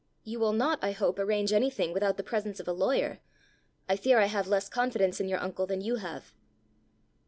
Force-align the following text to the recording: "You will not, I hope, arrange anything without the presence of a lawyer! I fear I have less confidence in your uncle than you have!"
"You 0.23 0.39
will 0.39 0.51
not, 0.53 0.79
I 0.81 0.93
hope, 0.93 1.19
arrange 1.19 1.53
anything 1.53 1.93
without 1.93 2.17
the 2.17 2.23
presence 2.23 2.59
of 2.59 2.67
a 2.67 2.73
lawyer! 2.73 3.19
I 3.87 3.95
fear 3.95 4.17
I 4.19 4.25
have 4.25 4.47
less 4.47 4.67
confidence 4.67 5.19
in 5.19 5.27
your 5.27 5.37
uncle 5.39 5.67
than 5.67 5.81
you 5.81 5.97
have!" 5.97 6.33